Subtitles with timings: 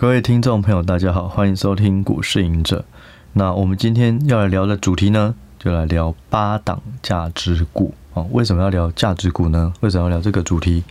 [0.00, 2.86] 各位听众朋友，大家好，欢迎收听股市赢者。
[3.34, 8.24] 那我们今天要来聊的主题呢，就来聊八档价值股啊。
[8.30, 9.74] 为什么要聊价值股呢？
[9.80, 10.84] 为什么要聊这个主题？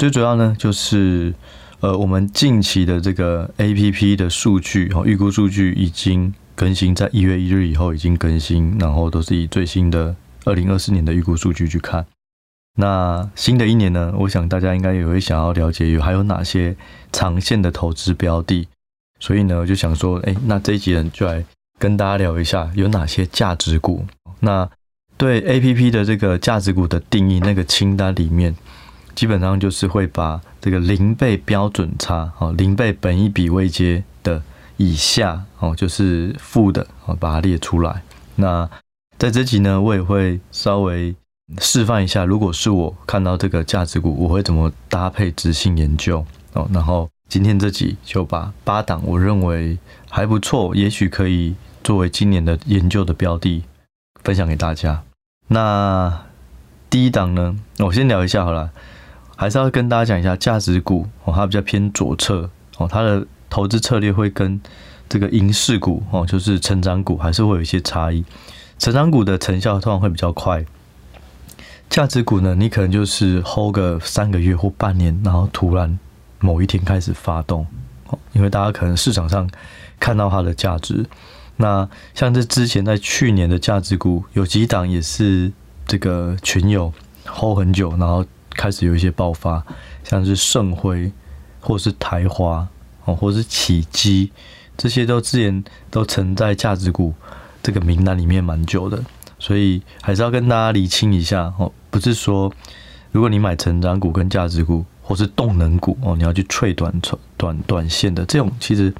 [0.00, 1.32] 最主要呢，就是
[1.78, 12.04] 呃，我们近期的这个 APP 的数据哈，预估数据已经更新，在一月一日以后已经更新，然后都是以最新的二零二四年的预估数据去看。
[12.76, 16.74] 那新的一年呢，我想大家应该也会想要了解有还有哪些
[17.12, 18.66] 长线的投资标的，
[19.20, 21.44] 所以呢，我就想说，哎，那这一集人就来
[21.78, 24.04] 跟大家聊一下有哪些价值股。
[24.40, 24.68] 那
[25.16, 28.52] 对 APP 的这个价值股的定义，那个清单里面，
[29.14, 34.42] 基本上就是会把这个零倍标准差，哦，零倍本一比未接的
[34.78, 38.02] 以下，哦，就是负的，哦，把它列出来。
[38.34, 38.68] 那
[39.16, 41.14] 在这集呢，我也会稍微。
[41.58, 46.66] 示范一下，如果是我看到这个价值股，我会怎么搭配执行研究哦。
[46.72, 49.76] 然后今天这集就把八档我认为
[50.08, 53.62] 还不错，也许可以作为今年的研究的标的
[54.22, 55.02] 分享给大家。
[55.48, 56.22] 那
[56.88, 58.70] 第一档呢，我先聊一下好了，
[59.36, 64.58] 还是要跟大家讲一下价值股哦，它比较偏左侧哦，它的投资策略会跟
[65.10, 68.24] 这个银势股哦，就是成长股还是会有一些差异。
[68.78, 70.64] 成长股的成效通常会比较快。
[71.94, 75.96] 价值股呢，你可能就是 hold 个三个月或半年，然后突然
[76.40, 77.64] 某一天开始发动，
[78.32, 79.48] 因为大家可能市场上
[80.00, 81.06] 看到它的价值。
[81.58, 85.52] 那像这之前在去年的价值股，有几档也是
[85.86, 86.92] 这个群友
[87.26, 88.26] hold 很久，然后
[88.56, 89.64] 开始有一些爆发，
[90.02, 91.12] 像是盛辉
[91.60, 92.66] 或是台华
[93.04, 94.32] 哦，或是启基，
[94.76, 97.14] 这些都之前都曾在价值股
[97.62, 99.00] 这个名单里面蛮久的。
[99.44, 102.50] 所以还是要跟大家厘清一下哦，不是说
[103.12, 106.90] 如果你买成长股跟价值股或是动能股哦，你要去脆短
[107.36, 108.90] 短短线的这种，其实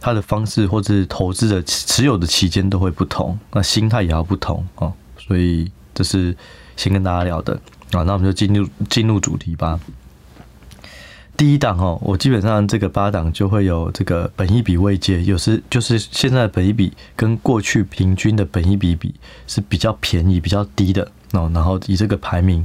[0.00, 4.90] 它的方式或是投资的持有的期间都会不同，那心态也要不同哦。
[5.18, 6.34] 所以这是
[6.74, 7.52] 先跟大家聊的
[7.92, 9.78] 啊，那我们就进入进入主题吧。
[11.36, 19.14] 第一档哦，我基本上这个八档就会有这个本益比位阶，有时就是现在本益比跟过去平均的本益比比
[19.46, 21.50] 是比较便宜、比较低的哦。
[21.52, 22.64] 然后以这个排名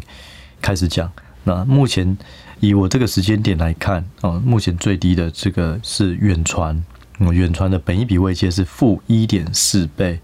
[0.61, 1.11] 开始讲，
[1.43, 2.17] 那目前
[2.61, 6.81] 以我这个时间点来看哦，目前最低的这个是远传，
[7.19, 10.19] 远传的本益比位阶是负一点四倍，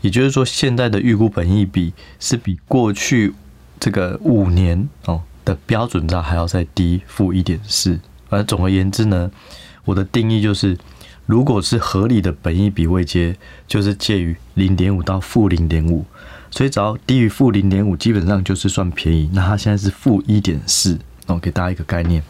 [0.00, 3.34] 也就是说现在的预估本益比是比过去
[3.78, 5.20] 这个五年哦。
[5.50, 9.28] 的标准差还要再低负一点四，反正总而言之呢，
[9.84, 10.78] 我的定义就是，
[11.26, 13.34] 如果是合理的本益比位阶，
[13.66, 16.04] 就是介于零点五到负零点五，
[16.52, 19.28] 所以只要低于负零点五，基本上就是算便宜。
[19.32, 20.96] 那它现在是负一点四，
[21.26, 22.22] 我给大家一个概念。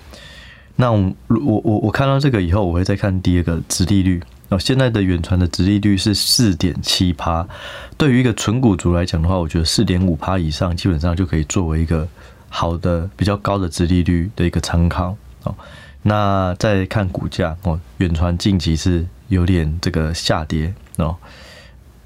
[0.76, 7.47] 那我我我我看到这个以后，我会再看第二个殖利率哦，现在的远传的殖利率是四点七趴，
[7.98, 12.09] 对于一个纯股族来讲的话，我觉得四点五趴以上，基本上就可以作为一个。
[12.50, 15.55] 好的，比较高的殖利率的一个参考哦。
[16.03, 21.16] 那再看股价哦，远传近期是有点这个下跌哦，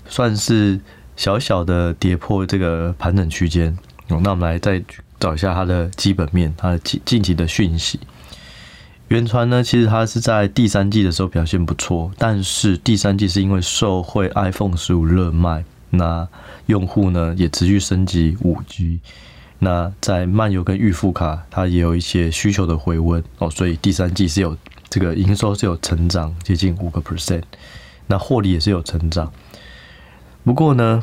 [0.07, 0.79] 算是
[1.17, 3.77] 小小的跌破这个盘整区间
[4.09, 4.21] 哦。
[4.23, 4.83] 那我们来再
[5.19, 7.99] 找一下它的基本面，它的近近期的讯息。
[9.09, 16.29] 远传呢，其实它是在第三季的时候表现不错，但是第三季是因为受惠 iPhone 十五热卖，那
[16.67, 19.01] 用户呢也持续升级五 G。
[19.65, 24.55] 那在漫游跟预付卡，它也有一些需求的回温哦，所以第三季是有
[24.91, 27.43] 这个营收是有成长，接近五个 percent，
[28.07, 29.33] 那获利也是有成长。
[30.45, 31.03] 不过呢，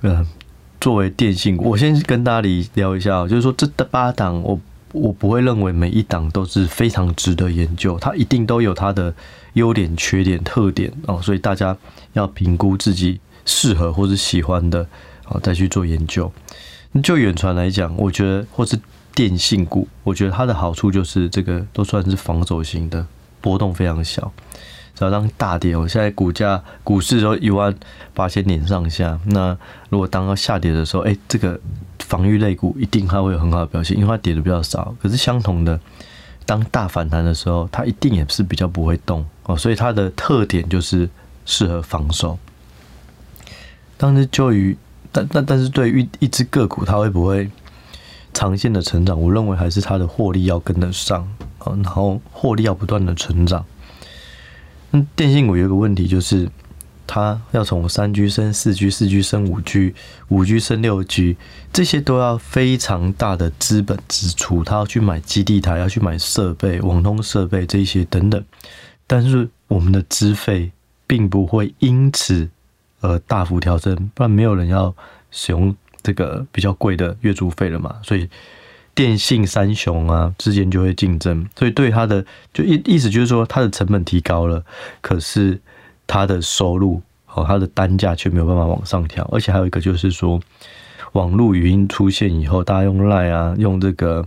[0.00, 0.26] 嗯，
[0.80, 4.58] 作为电信，我先跟大家聊一下，就是说这八档，我
[4.92, 9.14] 我不会认为每一档都是非常值得研究，它一定都有它的
[9.52, 11.76] 优点、缺点、特点哦，所以大家
[12.14, 14.86] 要评估自己适合或是喜欢的
[15.26, 16.32] 哦，再去做研究。
[17.02, 18.78] 就远传来讲，我觉得或是
[19.14, 23.06] 电信股，我觉得它的好处就是这个都算是防守型的，
[23.40, 24.32] 波动非常小。
[24.94, 27.72] 只要当大跌，我现在股价股市都一万
[28.14, 29.56] 八千点上下，那
[29.90, 31.60] 如果当要下跌的时候，哎，这个
[32.00, 34.92] 防御类股一定它会有很好的表现，因为它跌的比较少。
[35.00, 35.78] 可是相同的，
[36.44, 41.08] 当大反弹的时候，它一定也是比较不会动哦，所以它的特点就是
[41.46, 42.36] 适合防守。
[43.96, 44.76] 当时就于。
[45.10, 47.50] 但但但是对于一只个股，它会不会
[48.32, 49.20] 长线的成长？
[49.20, 51.22] 我认为还是它的获利要跟得上
[51.58, 53.64] 啊，然后获利要不断的成长。
[54.90, 56.48] 那电信股有一个问题就是，
[57.06, 59.94] 它要从三 G 升四 G，四 G 升五 G，
[60.28, 61.36] 五 G 升六 G，
[61.72, 68.42] 这些都要非常大的资本支出，它要去买基地台，要去买设备、网通设备这些等等。
[69.06, 70.70] 但是我们的资费
[71.06, 72.48] 并不会因此
[73.00, 74.94] 呃大幅调升，不然没有人要
[75.30, 77.96] 使用这个比较贵的月租费了嘛。
[78.02, 78.28] 所以
[78.94, 84.64] 电信三雄啊之间就会竞争，所以对它的就意意思就是说，它的成本提高了，
[85.00, 85.60] 可是
[86.06, 90.40] 它的收入和它的单价却没有办法往上调，而且还有一个就是说，
[91.12, 94.26] 网络语音出现以后，大家用 Line 啊，用这个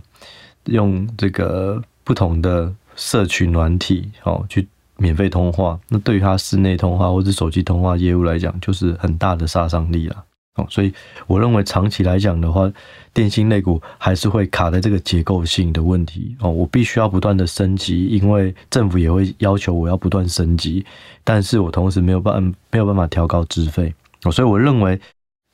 [0.64, 2.74] 用这个不同的。
[2.94, 4.68] 社群软体哦，去
[5.02, 10.64] 免费通话，那对于他室内通话或者手机通话业务来讲，就是很大的杀伤力了哦。
[10.70, 10.94] 所以
[11.26, 12.72] 我认为长期来讲的话，
[13.12, 16.48] 电信类股还是会卡在这个结构性的问题哦。
[16.48, 20.86] 我必须要不断的升级，因为政府也会要求我要不断升级，
[21.24, 22.40] 但是我同时没有办
[22.70, 24.30] 没有办法调高资费哦。
[24.30, 25.00] 所以我认为，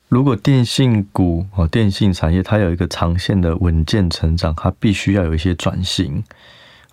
[0.09, 6.23] 如果电信股哦，电信产业它有一个长线的稳健成长，它必须要有一些转型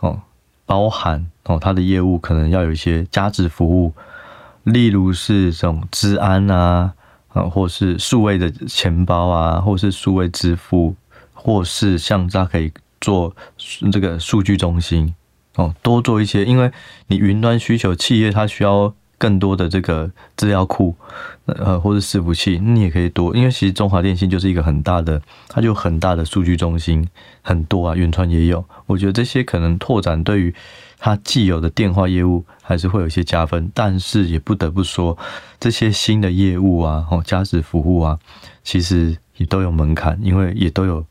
[0.00, 0.18] 哦。
[0.66, 3.94] 包含哦，它的业务可能要有一些加值服务，
[4.64, 6.92] 例如是这种治安啊，
[7.28, 10.94] 啊，或是数位的钱包啊，或是数位支付，
[11.32, 12.70] 或是像它可以
[13.00, 13.34] 做
[13.90, 15.14] 这个数据中心
[15.54, 16.70] 哦，多做一些，因为
[17.06, 18.92] 你云端需求，企业它需要。
[19.18, 20.94] 更多的这个资料库，
[21.46, 27.06] 呃，或者伺服器，你也可以多，因为其实中华电信就是一个很大的，它就很大的数据中心，
[27.42, 28.64] 很多啊，远传也有。
[28.86, 30.54] 我觉得这些可能拓展对于
[30.98, 35.16] 它既有的电话业务还是会有一些加分，但是也不得不说，
[35.58, 38.18] 这些新的业务啊，哦，加值服务啊，
[38.62, 41.04] 其实也都有门槛，因为也都有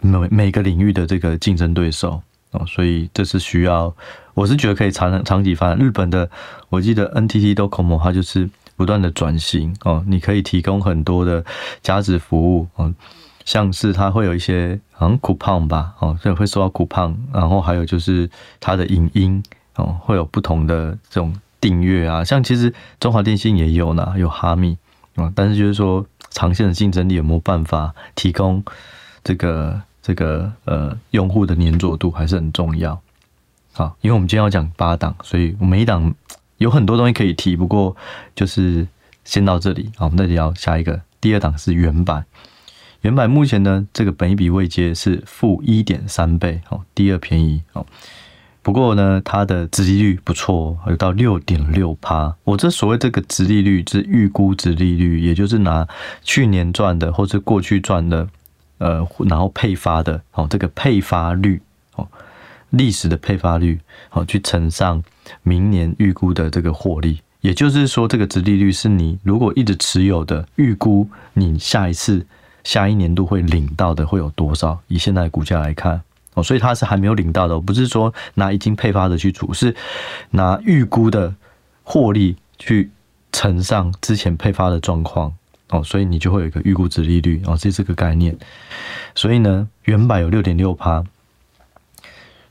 [0.00, 2.22] 每每个领域的这个竞争对手。
[2.54, 3.92] 哦，所以这是需要，
[4.34, 5.78] 我是觉得可以长长期发展。
[5.78, 6.30] 日本的，
[6.68, 11.44] 我记得 NTT Docomo 它就是不断的转型哦，你可以提供很多的
[11.82, 12.94] 加值服务哦，
[13.44, 18.30] 像是它会有一些好像 coupon 吧，哦，所以会收到 coupon，然后还有就是
[18.60, 19.42] 它的影音
[19.74, 24.76] 哦，会有不同的这种订阅啊，像其实中华电信也有呢，有哈密
[25.16, 28.64] 啊，但是就是说长线的竞争力有没有办法提供
[29.24, 29.82] 这个？
[30.06, 33.00] 这个呃，用户的黏着度还是很重要。
[33.72, 36.14] 好，因为我们今天要讲八档，所以我每一档
[36.58, 37.56] 有很多东西可以提。
[37.56, 37.96] 不过
[38.36, 38.86] 就是
[39.24, 41.00] 先到这里，好，我们再聊下一个。
[41.22, 42.26] 第二档是原版，
[43.00, 47.62] 原版目前呢，这个本一笔未接是负一点三倍，好，第二便宜。
[47.72, 47.86] 好，
[48.60, 52.36] 不过呢，它的殖利率不错，有到六点六趴。
[52.44, 55.88] 我这所谓这个殖利率是预估值利率，也就是拿
[56.20, 58.28] 去年赚的或者过去赚的。
[58.84, 61.58] 呃，然后配发的哦，这个配发率
[61.94, 62.06] 哦，
[62.68, 65.02] 历史的配发率哦，去乘上
[65.42, 72.26] 明年预估的这个获利，也就是说，这个殖利率是你如果一直持有的预估，你下一次
[72.62, 74.78] 下一年度会领到的会有多少？
[74.88, 76.02] 以现在的股价来看
[76.34, 79.74] 哦，所以它是还没有领到的，不是说拿已经配发的去除，是
[80.32, 81.34] 拿预估的
[81.84, 82.90] 获利去
[83.32, 85.32] 乘上之前配发的状况。
[85.74, 88.36] 哦，所以你就会有一个预估值利率哦，这是个概念。
[89.16, 91.04] 所以呢，原百有六点六趴，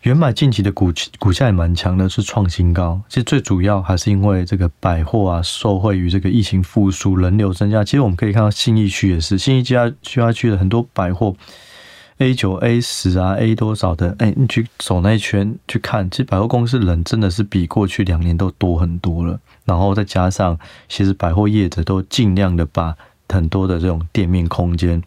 [0.02, 3.02] 原百近期的股股价也蛮强的，是创新高。
[3.08, 7.84] 其实最主要还是因为这个百货啊，受惠于这个疫情复苏，人流增加。
[7.86, 11.34] 其实我们可以看到信义区也是，信义家区啊区的很多百货
[12.18, 19.40] ，A 九、A 十啊，A 多少的，哎，你去走那一圈去看，其实百货公司人真的是比过去两年都多很多了。
[19.66, 20.60] 然后再加上，
[20.90, 22.96] 其实百货业者都尽量的把
[23.30, 25.02] 很多的这种店面空间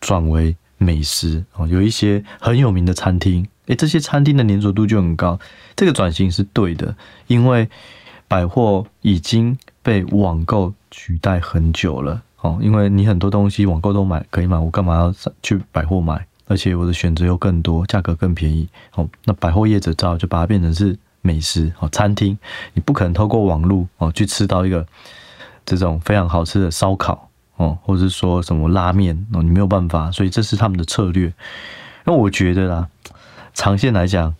[0.00, 5.38] 转为美食哦，有一些很有名的餐厅，诶，这些餐厅的粘着度就很高。
[5.74, 6.94] 这个转型是对的，
[7.26, 7.68] 因为
[8.28, 12.58] 百货已经被网购取代很久了哦。
[12.60, 16.26] 因为你很多东西网购都买可以买，我干嘛要去百货买？
[16.46, 19.08] 而且我的选择又更多，价格更便宜哦。
[19.24, 20.98] 那百货业者只好就把它变成是。
[21.26, 22.36] 美食哦，餐厅
[22.74, 24.86] 你不可能透过网络哦去吃到一个
[25.64, 31.32] 这种非常好吃的烧烤哦，或者是说什么拉面哦，你没有办法，所以这是他们的策略。
[32.04, 32.88] 那我觉得啦，
[33.52, 34.34] 长线来讲。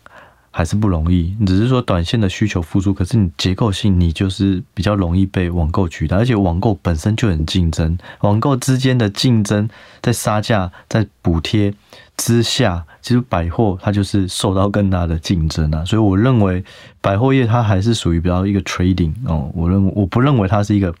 [0.57, 9.67] 还是不容易，只是说短线的需求复苏，可是你结构性你就是比较容易被网购取代，而且网购本身就很竞争，网购之间的竞争
[10.01, 11.73] 在杀价、在补贴
[12.15, 16.63] 之下，其实百货它就是受到更大的竞争啊，所以我认为
[17.01, 20.95] 百货业它还是属于比较一个 trading 哦，我认我不认为它是一个。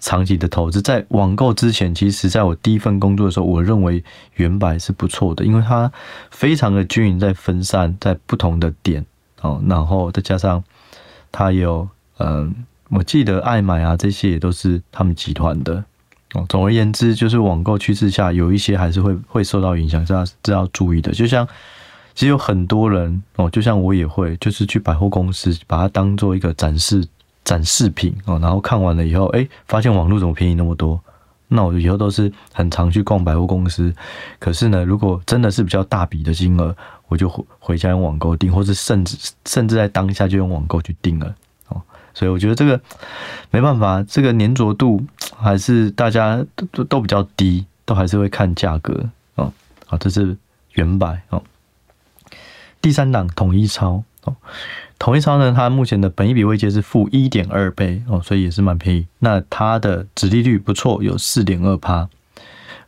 [0.00, 4.02] 长期的投资，在网购之前，其实在我第一份工作的时候，我认为
[4.34, 5.92] 原百是不错的，因为它
[6.30, 9.04] 非常的均匀，在分散在不同的点
[9.42, 10.64] 哦，然后再加上
[11.30, 11.86] 它有
[12.18, 12.54] 嗯，
[12.88, 15.84] 我记得爱买啊这些也都是他们集团的
[16.34, 16.44] 哦。
[16.48, 21.12] 总而言之，就是网购趋势下有一些还是会会受到影响，这要这要注意的。
[21.12, 21.46] 就像
[22.14, 27.06] 其实有很多人哦，就像我也会，就是去百货公司把它当做一个展示
[27.44, 31.00] 展示品哦，然后看完了以后，哎，发现网络怎么便宜那么多？
[31.52, 33.92] 那我以后都是很常去逛百货公司。
[34.38, 36.76] 可是呢，如果真的是比较大笔的金额，
[37.08, 41.34] 我就回回家用网购订，或是甚至甚至在当下就用网购去订了
[41.66, 41.82] 哦。
[42.14, 42.80] 所以我觉得这个
[43.50, 45.04] 没办法，这个粘着度
[45.36, 49.04] 还是大家都都都比较低，都还是会看价格
[49.34, 49.52] 哦。
[49.86, 50.36] 好，这是
[50.74, 51.42] 原版哦。
[52.80, 54.36] 第三档统一超哦，
[55.00, 59.06] 统一超呢，它目前的本益比位阶是负一点二倍哦，所以也是蛮便宜。
[59.18, 62.06] 那它的殖利率不错，有四点二趴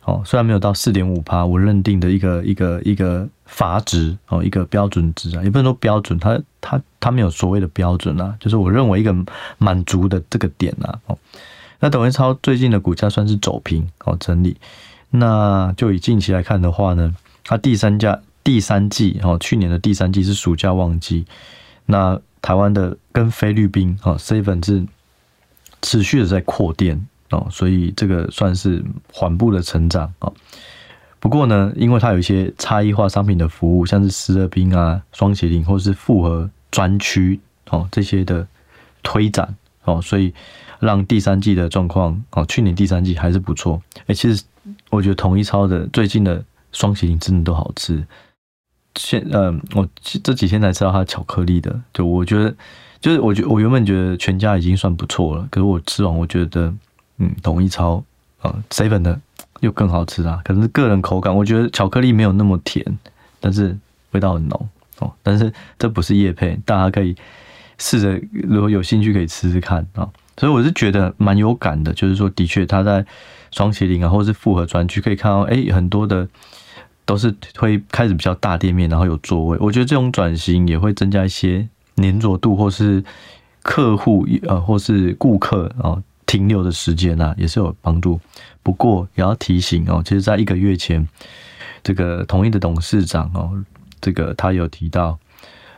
[0.05, 9.13] 哦，虽然没有到四点五趴，我认定的一个一个一个阀值哦，一个标准值啊，也不能说标准，它它它没有所谓的标准啊，就是我认为一个
[9.57, 11.17] 满足的这个点啊哦。
[11.79, 14.55] 那统一超最近的股价算是走平哦，整理。
[15.09, 18.21] 那就以近期来看的话呢，它第三家。
[18.45, 21.25] 第三季哦，去年的第三季是暑假旺季，
[21.85, 24.85] 那台湾的跟菲律宾哦，seven 是
[25.81, 30.33] 持续的在扩店哦，所以这个算是缓步的成长哦。
[31.19, 38.45] 不过呢，因为它有一些差异化商品的服务，像是思乐冰啊、双麒麟或是复合专区哦这些的
[39.01, 40.33] 推展哦，所以
[40.79, 43.81] 让第三季的状况哦，去年第三季还是不错。
[44.07, 44.43] 哎，其实
[44.89, 48.05] 我觉得统一超的最近的双麒麟真的都好吃。
[48.95, 52.55] 现呃，我这几天才知道它巧克力的，就我觉得，
[53.01, 56.73] 就是我觉我原本觉得全家已经算不错了，可是我吃完我觉得，
[57.17, 58.03] 嗯，统一超
[58.41, 59.19] 啊，seven 的
[59.61, 62.85] 又更好吃啊，可能是个人口感，我觉得巧克力没有那么甜，
[63.39, 63.75] 但是
[64.11, 64.69] 味道很浓
[64.99, 65.11] 哦。
[65.23, 67.15] 但是这不是叶配，大家可以
[67.79, 70.07] 试着，如果有兴趣可以吃吃看啊。
[70.37, 73.05] 所以我是觉得蛮有感的，就是说的确它在
[73.51, 76.27] 双麒麟啊，或是复合专区可以看到，哎，很多的。
[77.05, 79.57] 都是会开始比较大店面，然后有座位。
[79.59, 81.67] 我觉得这种转型也会增加一些
[81.97, 83.03] 粘着度，或是
[83.61, 88.19] 客户呃，或是顾客啊停留的时间啊，也是有帮助。
[88.61, 91.05] 不过也要提醒哦，其实在一个月前，
[91.83, 93.51] 这个统一的董事长哦，
[93.99, 95.19] 这个他有提到，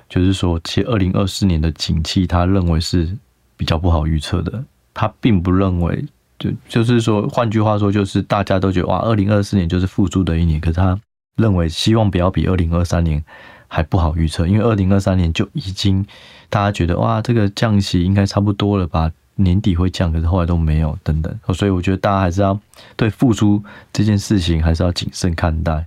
[0.07, 3.17] 就是说，其实二零二四年的景气，他认为是
[3.57, 4.63] 比较不好预测的。
[4.93, 6.05] 他并不认为，
[6.37, 10.97] 就就是说，换句话说，就是大家都觉得哇，二零二四年就是复苏的一年，可是他。
[11.35, 13.23] 认为希望不要比二零二三年
[13.67, 16.05] 还不好预测，因为二零二三年就已经
[16.49, 22.57] 大家觉得哇，这个降息应该差不多了吧，年底会降，可是后来都没有等等，所以我觉得大家还是要
[22.95, 23.61] 对复苏
[23.91, 25.85] 这件事情还是要谨慎看待。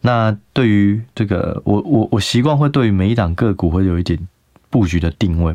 [0.00, 4.18] 那对于这个，我我我习惯会对于每一档个股会有一点
[4.70, 5.54] 布局的定位。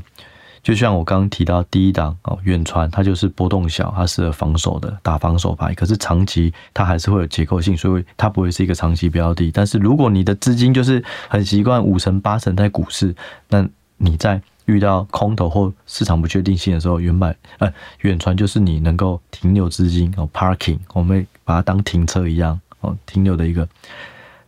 [0.63, 9.51] 就像我刚刚提到第一档哦，远传它就是波动小，它适合防守的打防守牌，可是长期它还是会有结构性，所以它不会是一个长期标的。
[9.51, 13.13] 但是如果你的资金就是很习惯五成八成在股市，
[13.49, 13.67] 那
[13.97, 23.67] 你在遇到空头或市场不确定性的时候，远百呃远传就是你能够停留资金哦，parking，我们把它当停车一样哦，停留的一个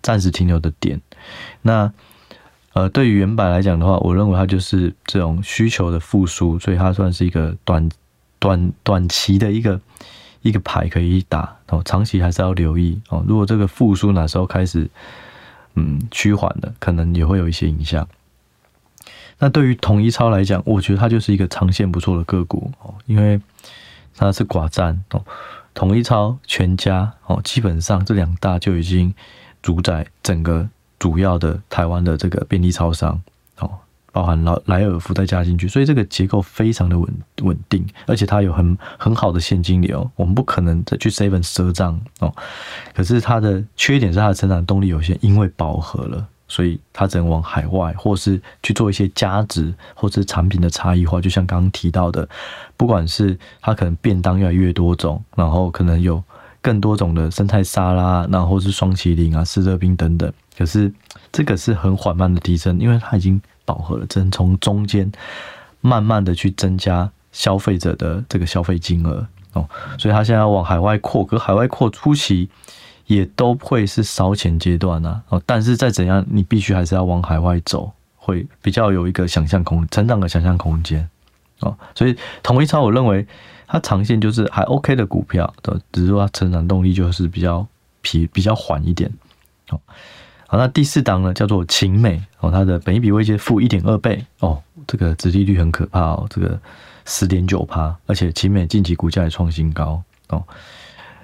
[0.01, 1.01] 暂时停留的点，
[1.61, 1.91] 那。
[2.75, 7.89] 呃，对于原版来讲的话，我认为它就是这种需求的复苏，所以它算是一个短
[8.37, 9.79] 短短期的一个
[10.41, 13.23] 一个牌可以打哦，长期还是要留意哦。
[13.25, 14.89] 如果这个复苏哪时候开始
[15.75, 18.05] 嗯趋缓的，可能也会有一些影响。
[19.39, 23.39] 那对于统一超来讲，我觉得它就是一个长线不错的个股哦，因为
[24.17, 25.23] 它是寡占哦，
[25.73, 29.15] 统一超、全家哦，基本上这两大就已经
[29.61, 30.67] 主宰整个。
[30.99, 33.21] 主要的台湾的这个便利超商
[33.59, 33.69] 哦，
[34.11, 42.33] 包含莱莱尔富再加进去，所以这个结构非常的稳稳定，而且它有很很好的现金流，我们不可能再去 seven 赊账哦。
[42.93, 51.19] 可是它的缺点是它的成长动力有限，因为饱和了，所以它只能往海外，或是去做一些加值，或是产品的差异化。
[51.19, 52.27] 就像刚刚提到的，
[52.77, 56.23] 不管是它可能便当越来越多种，然后可能有
[56.61, 60.31] 更多种的生菜沙拉，然后是双麒麟啊、思乐冰等等。
[60.57, 60.91] 可是
[61.31, 65.11] 这个是很缓慢的提升，因为它已经饱和了，只能从中间
[65.81, 72.49] 慢慢的去增加消费者的这个消费金额哦，所以它现在要往海外扩，可海外扩初期
[73.07, 81.07] 也都会是烧钱阶段呐哦，但是再怎样，你必须还是要往海外走，会比较有一个想象空成长的想象空间
[81.59, 83.25] 哦，所以统一超我认为
[83.67, 87.67] 它长线就是还 OK 的股票，的只是说它成长动力就是比较
[88.01, 89.11] 疲比较缓一点
[89.69, 89.79] 哦。
[90.47, 96.59] 好，那第四档呢，叫做秦美哦，它的本益比位阶负一点二倍哦，这个殖利率很可怕哦，这个
[97.05, 100.43] 十点九趴，而且秦美近期股价也创新高哦。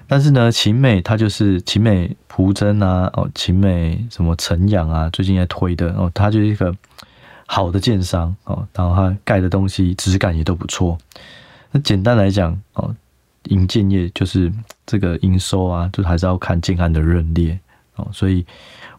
[0.08, 6.74] 但是呢，秦美它就是秦美蒲珍啊，哦，秦美什么晨阳啊，最近在推的哦，它就是一个
[7.46, 10.98] 好的建商哦，然后它盖的东西质感也都不错。
[11.70, 12.94] 那简单来讲哦，
[13.44, 14.52] 营建业就是
[14.84, 17.58] 这个营收啊，就还是要看建案的认列
[17.96, 18.44] 哦，所以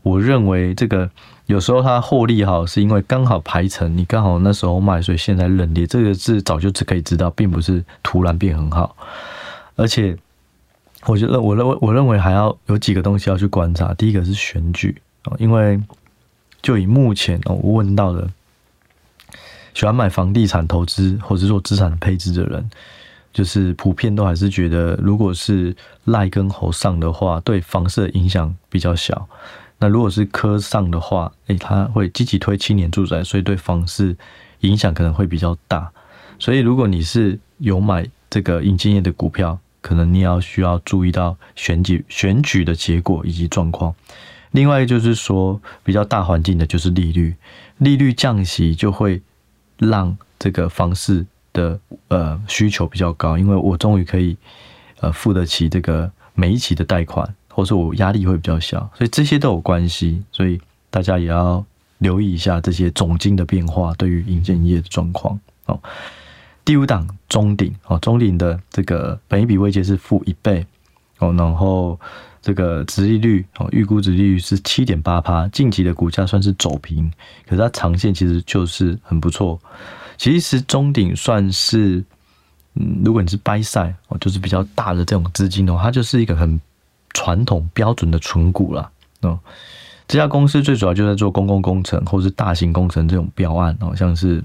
[0.03, 1.10] 我认为这个
[1.48, 8.95] 有时候它获利好，是因为刚好排程，你刚好那时候卖，所以现在认跌，这个是早就只可以知道，并不是突然变很好，
[9.75, 10.15] 而且。
[11.05, 13.93] 我觉得，我认为，我认为还要有几个东西要去观察。
[13.95, 15.77] 第一个是选举啊，因为
[16.62, 18.25] 就以目前，我问到的
[19.74, 22.69] 喜欢买房地产投资或者做资产配置的人，
[23.33, 29.27] 就是普遍都还是觉得，如果是赖跟侯上的话，对房市的影响比较小。
[29.83, 34.15] 那如果是科上的话，诶，他会积极推青年住宅，所以对房市
[34.61, 35.91] 影响可能会比较大。
[36.39, 43.93] 所以如果你是有买这个营建业的股票，可能你要需要注意到选举选举的结果以及状况。
[44.51, 47.35] 另外就是说，比较大环境的就是利率，
[47.79, 49.21] 利率降息就会
[49.79, 54.37] 让这个房市的呃需求比较高，因为我终于可以
[55.01, 60.22] 呃付得起这个每一期的贷款，或者我压力会比较小，所以这些都有关系。
[60.31, 61.63] 所以大家也要
[62.00, 65.79] 留意一下这些总金的变化对于银建业的状况哦。
[66.65, 70.65] 第五档中鼎哦，中鼎的这个本益比位阶是负一倍
[71.19, 72.00] 哦，然后
[72.41, 77.12] 这个殖利率哦，预估殖利率是七点八趴，近期的股价算是走平，
[77.48, 79.60] 可是它长线其实就是很不错。
[80.17, 82.03] 其实中鼎算是，
[82.75, 86.60] 嗯，如果你是 buy side 哦，就是比较大的这种资金的话，它就是一个很
[87.13, 88.89] 传统标准的存股啦。
[89.22, 89.39] 哦。
[90.08, 94.43] 这家公司最主要就在做公共工程或是大型工程这种标案哦，像是。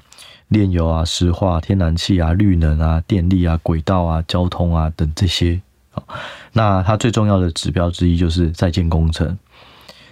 [0.48, 5.60] 炼油啊、石化、天然气啊、绿能啊、电力啊、轨道啊、交通啊等这些，
[6.54, 9.38] 那它最重要的指标之一就是在建工程。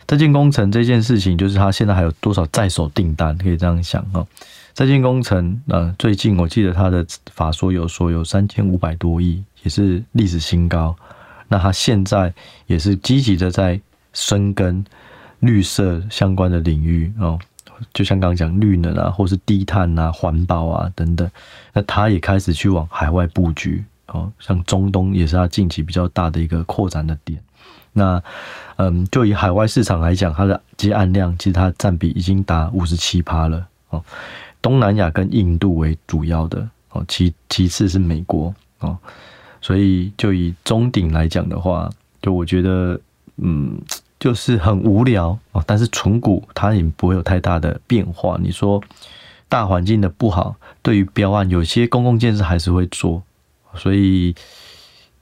[0.07, 4.27] 在建工程这件事情，就是它现在还有多少在手订单，可以这样想哦。
[4.75, 10.95] 在建工程，呃，最近我记得它的法说有说有三千五百多亿，也是历史新高。
[11.49, 12.33] 那它现在
[12.67, 13.81] 也是积极的在
[14.13, 14.85] 深耕
[15.41, 17.39] 绿色相关的领域哦。
[17.93, 21.31] 就像刚刚讲绿能啊，或是低碳啊、环保啊等等，
[21.75, 27.39] 那他也开始去往海外布局哦，像中东也是他近期比较大的一个扩展的点。
[27.93, 28.23] 那
[28.77, 34.03] 嗯，就以海外市场来讲，它的接案量其实它占比已经达五十七趴了哦。
[34.63, 38.97] 东南亚跟印度为主要的哦，其其次是美国哦。
[39.67, 41.91] 所以就以中鼎来讲的话，
[42.23, 43.01] 就我觉得
[43.39, 43.77] 嗯。
[44.19, 48.39] 就是很无聊哦，但是存股它也不会有太大的变化。
[48.43, 48.83] 你说
[49.47, 53.23] 大环境的不好，对于标案有些公共建设还是会做，
[53.75, 54.35] 所以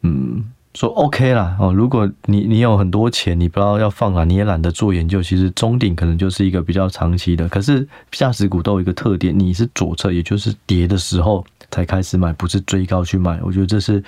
[0.02, 1.72] 嗯，说 OK 啦哦。
[1.72, 7.48] 如果你你有很多钱，你不知道要放哪，你也懒得做研究，其实中顶可能就是一个比较长期的。
[7.48, 13.40] 可是价值股都有一个特点，你是左侧，也就是跌的时候才开始买，不是追高去买。
[13.42, 14.02] 我觉得这是。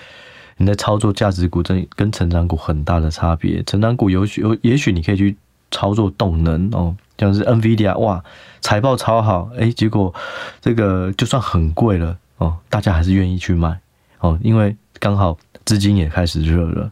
[0.58, 3.62] 你在操作价值股，真跟成长股很大的差别。
[3.64, 5.36] 成长股有许有，也许你可以去
[5.70, 8.24] 操作动能哦，像是 NVIDIA，哇，
[8.62, 10.14] 财报超好，哎，结果
[10.62, 13.78] 这个就算很贵了哦，大家还是愿意去买
[14.20, 16.90] 哦，因为刚好资金也开始热了。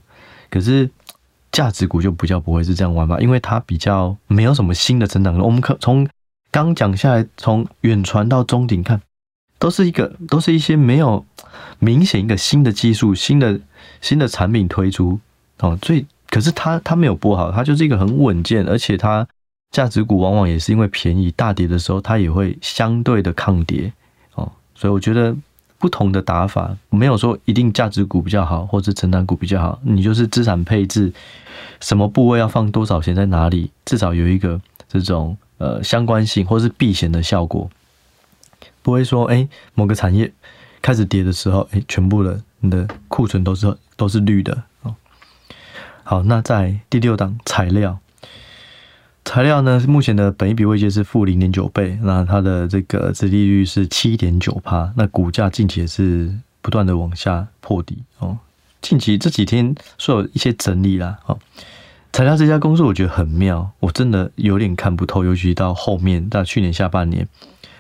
[0.51, 0.91] 可是
[1.51, 5.39] 价值股就比较不会是这样玩吧，因为它比较没有什么新的成长。
[5.39, 6.07] 我们可从
[6.51, 9.01] 刚讲下来，从远传到中鼎看。
[9.57, 11.25] 都是一个，都是一些没有
[11.79, 13.59] 明显一个新的技术、新的
[14.03, 15.19] 新的产品推出
[15.61, 19.27] 哦，所以可是它它没有不好，它就是一个很稳健，而且它
[19.71, 23.91] 价值股往往也是因为便宜，大跌的时候它也会相对的抗跌
[24.35, 25.35] 哦，所以我觉得
[25.79, 31.13] 不同的打法没有说一定价值股比较好，或者成长股比较好，你就是资产配置，
[31.81, 37.69] 什么部位要放多少钱在哪里，至少有一个这种呃相关性或是避险的效果。
[38.83, 40.33] 不会说，哎，某个产业
[40.81, 44.95] 开始跌的时候，哎，全部的你的库存都是都是绿的哦。
[46.03, 47.99] 好，那在第六档材料，
[49.25, 58.37] 材料呢，目前的本益比位阶是负零点九倍，那它的这个殖利率是七点九趴，那股价近期也是不断的往下破底哦。
[58.83, 61.39] 近期这几天是有一些整理啦哦。
[62.13, 67.27] 材料这家公司我觉得很妙，我真的有点看不透，尤其到后面到去年下半年。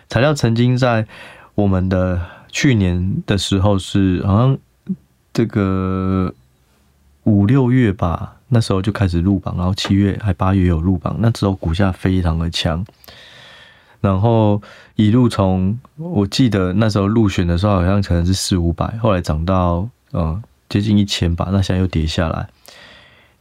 [0.09, 1.07] 材料曾经在
[1.55, 4.59] 我们的去年的时候是好像
[5.33, 6.35] 这个
[7.25, 12.85] 五六月吧，那时候就开始入榜，然后七月还八月有入榜，那时候股价非常的强，
[14.01, 14.61] 然后
[14.97, 22.49] 一路从我记得那时候入选的时候好像可能是四五百，后来涨到嗯接近一千吧，那现在又跌下来。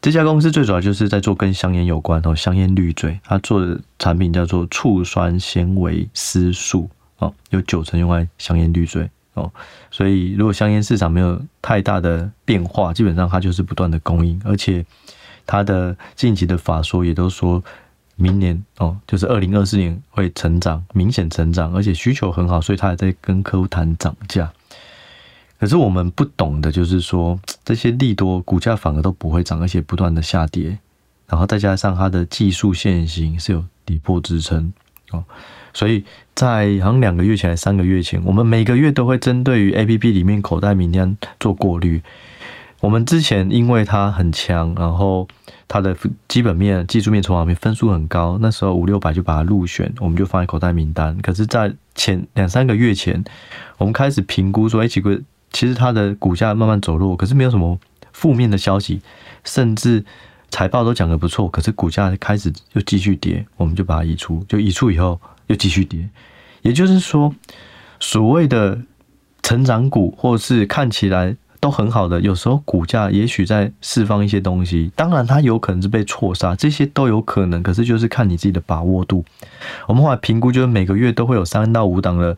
[0.01, 6.89] 这家公司最主要就是在做跟香烟有关哦，香烟滤嘴，它做的产品叫做醋酸纤维丝素
[7.19, 9.51] 哦，有九成用在香烟滤嘴哦，
[9.91, 14.85] 所以如果香烟市场没有太大的变化，基本上它就是不断的供应，而且
[15.45, 17.63] 它的近期的法说也都说。
[18.15, 24.53] 明年哦，就是二零二四年会成长，明显成长，而且需求很好，所以他还在跟客户谈涨价。
[25.59, 30.77] 可是我们不懂的就是说，这些利多股价反而都不会涨，而且不断的下跌，
[31.25, 34.71] 然后再加上它的技术线型是有底部支撑
[35.73, 36.03] 所以
[36.35, 42.01] 在好像两个月前、还三个月前，我们每个月都会针对于 APP 里面口袋名单做过滤。
[42.79, 45.25] 我们之前因为它很强，然后
[45.69, 45.95] 它的
[46.27, 51.17] 基本面、技术面、筹码面分数很高，那时候五六百就把它入选，我们就放在口袋名单。
[51.21, 53.23] 可是，在前两三个月前，
[53.77, 55.17] 我们开始评估说，哎，奇怪，
[55.53, 57.79] 其实它的股价慢慢走弱，可是没有什么
[58.11, 59.01] 负面的消息，
[59.45, 60.03] 甚至
[60.53, 66.07] 财报都讲得不错，可是股价开始又继续跌，我们就把它移出，就移出以后又继续跌。
[66.61, 67.33] 也就是说，
[67.99, 68.79] 所谓的
[69.41, 71.35] 成长股，或是看起来。
[71.63, 77.63] 都很好的，有时候股价也许在释放一些东西，当然它有可能是被错杀，这些都有可能。
[77.63, 79.23] 可是就是看你自己的把握度。
[79.87, 82.35] 我们后来评估，就是每个月都会有三到五档的，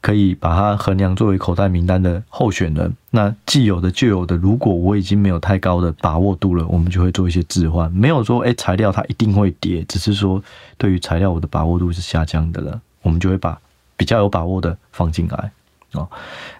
[0.00, 2.94] 可以把它衡量作为口袋名单的候选人。
[3.10, 7.90] 那既有的旧有的，如果我已经没有太高的把握度了，我们就会做一些置换。
[7.92, 10.42] 没有说诶材料它一定会跌，只是说
[10.76, 13.60] 对于材料我的把握度是下降的了，我们就会把
[13.96, 15.50] 比较有把握的放进来。
[15.92, 16.08] 哦，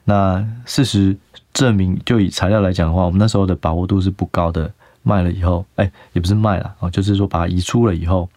[0.04, 1.16] 那事实。
[1.54, 4.70] 证明，就以材料来讲的话，我们那时候的把握度是不高的。
[5.02, 8.28] 卖了以后，哎、也不是卖了哦，就是说把它移出了以后，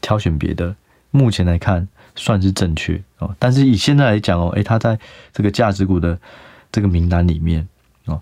[0.00, 0.74] 挑选别的。
[1.10, 4.98] 目前来看算是正确哦，但是以现在来讲哦，哎，它在
[5.32, 6.18] 这个价值股的
[6.72, 7.68] 这个名单里面
[8.06, 8.20] 哦。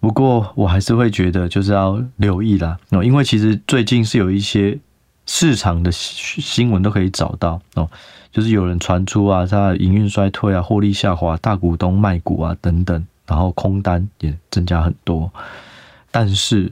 [0.00, 4.76] 不过我还是会觉得就是要留意啦哦，因为其实最近是有一些
[5.26, 7.88] 市场的新闻都可以找到哦，
[8.32, 13.06] 就是有人传出啊，它营运衰退啊，获利下滑，大股东卖股啊等等。
[13.24, 15.30] 然后空单也增加很多，
[16.10, 16.70] 但是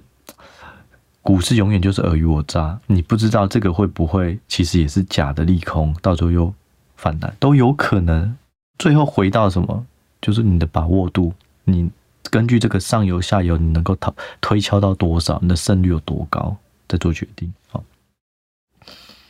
[1.23, 6.53] 股市永远就是尔虞我诈，你不知道这个会不会其实也是假的利空，到时候又
[6.97, 8.37] 反弹都有可能。
[8.79, 9.85] 最后回到什么？
[10.23, 11.33] 就是你的把握度，
[11.65, 11.91] 你
[12.31, 16.57] 根据这个上游下游，你能够推推敲到多少，你的胜率有多高，
[16.89, 17.53] 再做决定。
[17.69, 17.85] 好，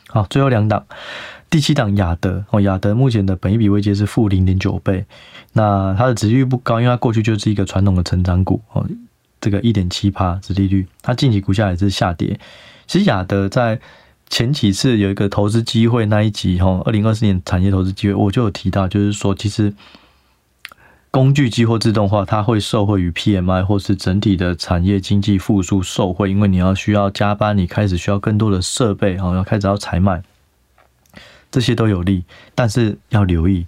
[0.07, 0.85] 好，最后两档。
[1.49, 5.05] 第七档亚德哦，亚德目前的本益比位阶是负零点九倍，
[5.51, 8.87] 那它的殖利率不高，因为它过去就是一个传统的成长股哦，
[9.41, 12.39] 这个一点七趴殖利率，它近期股价也是下跌。
[12.87, 13.81] 其实亚德在
[14.29, 19.73] 前几次有一个投资机会那一集哈，二零二四年产业投资机会，我就有提到，就是说其实
[21.09, 30.23] 工具机或自动化，它会受惠于 PMI 或是整体的产业经济复苏受惠，因为你要需要加班，你开始需要更多的设备哈，要开始要采买。
[31.51, 32.23] 这些都有利，
[32.55, 33.65] 但是要留意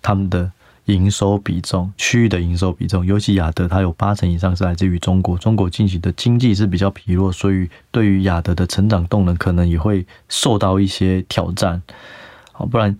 [0.00, 0.50] 他们的
[0.86, 5.38] 营收比重，区域的营收比重，尤其亚德，它有八成以上是来自于中国。
[5.38, 11.80] 中国近期的经济是比较疲弱，所以对于亚德的成长动能可能也会受到一些挑战。
[12.52, 12.96] 好，不然。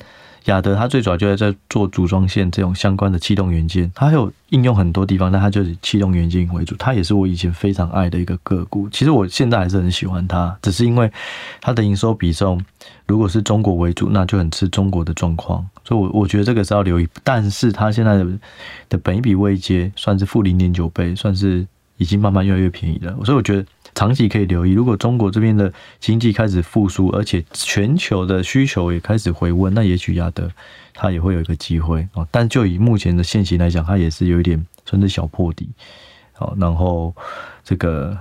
[0.46, 6.74] 亚德它最主要就在做组装线这种相关的气动元件，它还有应用很多地方，但它就是气动元件为主。
[6.76, 11.10] 它也是我以前非常爱的一个个股，其实我现在还是很喜欢它，只是因为
[11.60, 12.60] 它的营收比重
[13.06, 17.08] 如果是中国为主，那就很吃中国的状况，所以我我觉得这个是要留意。
[17.22, 18.26] 但是它现在的
[18.88, 23.64] 的本一比位阶算是负零点九倍，算是已经慢慢越来越便宜了，所以我觉得。
[23.96, 30.50] 长期可以留意，如果中国这边的经济开始复苏，而且全球的需求也开始回温，那也许亚德
[30.92, 32.28] 它也会有一个机会哦。
[32.30, 35.66] 但就以目前的现形来讲，它也是有一点算是小破底。
[36.34, 37.14] 好，然后
[37.64, 38.14] 这个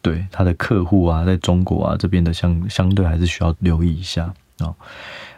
[0.00, 4.72] 对它的客户啊，在中国啊这边的相相对还是需要留意一下哦。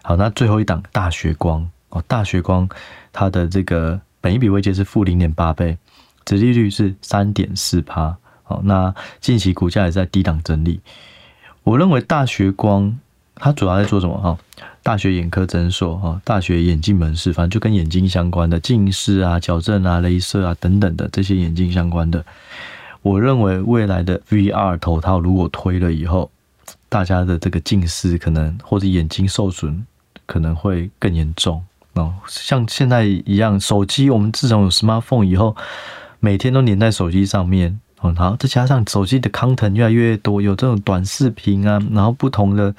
[0.02, 2.68] 好，那最后一档大学光哦，大学光
[3.14, 5.78] 它的这个本一比位阶是负零点八倍，
[6.26, 8.14] 殖利率是三点四趴。
[8.44, 10.80] 好，那近期股价也在低档整理。
[11.62, 12.98] 我认为大学光
[13.36, 14.16] 它主要在做什么？
[14.18, 14.38] 哈，
[14.82, 22.22] 大学眼科诊所，哈，大学眼镜门市，反正就跟眼睛相关的近视啊、矫正啊、镭射啊等等的这些眼镜相关的。
[23.00, 26.30] 我认为未来的 VR 头套如果推了以后，
[26.90, 29.86] 大家的这个近视可能或者眼睛受损
[30.26, 32.12] 可能会更严重哦。
[32.28, 35.56] 像现在一样，手机我们自从有 smartphone 以后，
[36.20, 37.80] 每天都黏在手机上面。
[38.12, 42.74] 好，再加上手机的 content 越来越多，有这种短视频啊，然后不同的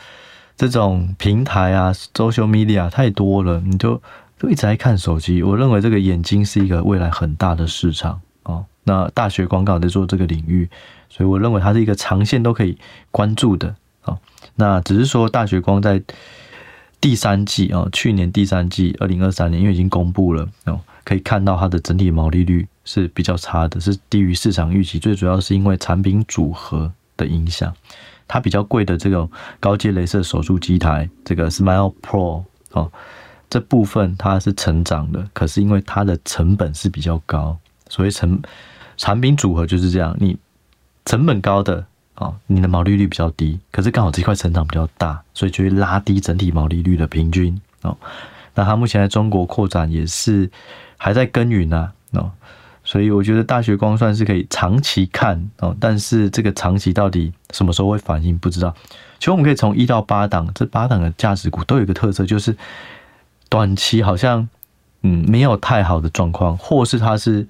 [0.58, 4.02] 这种平台啊，social media 太多了，你就
[4.38, 5.42] 就一直在看手机。
[5.42, 10.70] 我认为这个眼睛是一个未来很大的市场哦，那大学广告在做这个领域，
[11.10, 12.78] 所以我认为它是一个长线都可以
[13.12, 14.18] 关注的啊。
[14.56, 16.02] 那只是说大学光在
[17.02, 24.98] 第三季啊，去年第三季二零二三年，因为已经公布了哦，可以看到它的整体毛利率是比较差的，是低于市场预期。
[24.98, 27.74] 最主要是因为产品组合的影响，
[28.28, 32.92] 它比较贵的这种高阶镭射手术机台，这个 Smile Pro 哦，
[33.50, 37.58] 这部分它是成长的，可是因为它的成本是比较高，
[37.90, 38.42] 所以成
[38.98, 40.38] 产品组合就是这样，你
[41.06, 47.98] 成本高的啊，你的毛利率比较低，可是刚好这块成长比较大，所以就会拉低整体毛利率的平均哦。
[48.54, 50.50] 那它目前在中国扩展也是
[50.98, 52.32] 还在耕耘啊，哦，
[52.86, 58.74] 所以我觉得大学光算是可以长期看哦，但是这个长期到底什么时候会反应不知道。
[59.20, 62.56] 其实我们可以从一到八档这八档的价值股都有一个特色，就是
[63.50, 64.48] 短期好像
[65.02, 67.46] 嗯没有太好的状况，或是它是。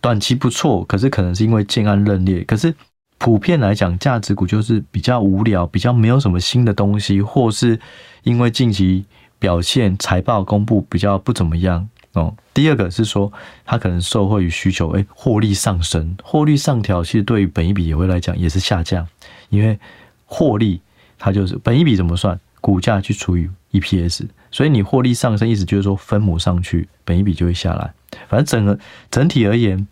[0.00, 2.44] 短期不错，可是可能是因为建安认列。
[2.44, 2.72] 可是
[3.18, 7.80] 普遍来讲，价值股就是比较无聊，比较没有什么新的东西，或是
[8.22, 9.04] 因为近期
[9.40, 11.88] 表现财报公布比较不怎么样
[12.18, 12.34] 哦。
[12.52, 13.32] 第二个是说，
[13.64, 19.06] 它可能受惠于需求，哎，获利上升，获利上调，其实对于本一比也会来讲也是下降，
[19.48, 19.78] 因为
[20.26, 20.80] 获利
[21.18, 27.92] 它就是本一比怎么算，股价去除以 EPS，所以你获利上升，意思就是说分母上去，本一比就会下来。
[28.28, 28.78] 反正整个
[29.10, 29.86] 整体而言，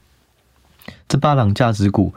[1.06, 2.12] 这八档价值股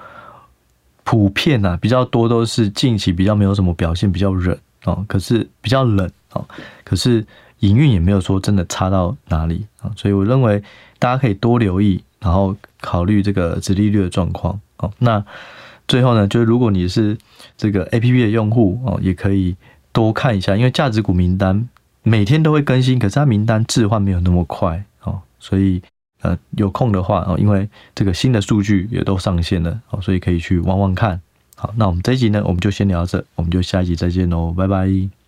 [1.03, 6.43] 普遍啊比较多都是近期比较没有什么表现，比较冷啊，可是比较冷啊，
[6.83, 7.25] 可是
[7.59, 10.61] 营运也没有说真的差到哪里啊，所以我认为
[10.97, 14.91] 大家可以多留意，然后考虑这个殖利率的状况哦。
[14.99, 15.23] 那
[15.87, 17.17] 最后呢，就是如果你是
[17.57, 19.55] 这个 APP 的用户哦，也可以
[19.91, 21.67] 多看一下，因为价值股名单
[22.03, 25.81] 每天都会更新，可是它名单置换没有那么快哦，所以。
[26.21, 31.21] 呃，有空的话哦，因为这个新的数据也都上线了哦，所以可以去望望看。
[31.55, 35.18] 好，那我们这一集呢，我们就先聊到这，我们就下一集再见喽，拜拜。